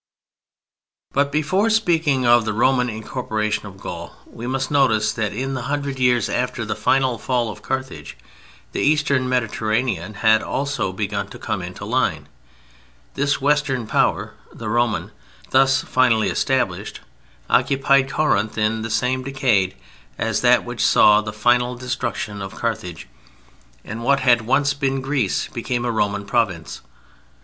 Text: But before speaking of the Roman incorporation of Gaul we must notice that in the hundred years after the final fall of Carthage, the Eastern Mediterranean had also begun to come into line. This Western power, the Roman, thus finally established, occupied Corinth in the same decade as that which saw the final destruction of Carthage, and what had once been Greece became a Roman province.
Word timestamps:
But 1.13 1.31
before 1.31 1.69
speaking 1.69 2.25
of 2.25 2.43
the 2.43 2.53
Roman 2.53 2.89
incorporation 2.89 3.67
of 3.67 3.79
Gaul 3.79 4.15
we 4.25 4.47
must 4.47 4.71
notice 4.71 5.13
that 5.13 5.31
in 5.31 5.53
the 5.53 5.61
hundred 5.69 5.99
years 5.99 6.27
after 6.27 6.65
the 6.65 6.75
final 6.75 7.19
fall 7.19 7.51
of 7.51 7.61
Carthage, 7.61 8.17
the 8.71 8.79
Eastern 8.81 9.29
Mediterranean 9.29 10.15
had 10.15 10.41
also 10.41 10.91
begun 10.91 11.27
to 11.27 11.37
come 11.37 11.61
into 11.61 11.85
line. 11.85 12.27
This 13.13 13.39
Western 13.39 13.85
power, 13.85 14.33
the 14.51 14.69
Roman, 14.69 15.11
thus 15.51 15.83
finally 15.83 16.29
established, 16.29 17.01
occupied 17.47 18.09
Corinth 18.09 18.57
in 18.57 18.81
the 18.81 18.89
same 18.89 19.21
decade 19.21 19.75
as 20.17 20.41
that 20.41 20.65
which 20.65 20.83
saw 20.83 21.21
the 21.21 21.31
final 21.31 21.75
destruction 21.75 22.41
of 22.41 22.55
Carthage, 22.55 23.07
and 23.85 24.01
what 24.03 24.21
had 24.21 24.47
once 24.47 24.73
been 24.73 24.99
Greece 24.99 25.47
became 25.49 25.85
a 25.85 25.91
Roman 25.91 26.25
province. 26.25 26.81